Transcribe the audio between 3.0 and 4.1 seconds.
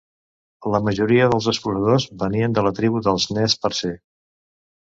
dels Nez Percé.